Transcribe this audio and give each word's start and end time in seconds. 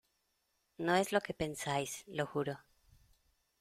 No 0.79 0.95
es 0.95 1.11
lo 1.11 1.21
que 1.21 1.35
pensáis, 1.35 2.03
lo 2.07 2.25
juro. 2.25 2.57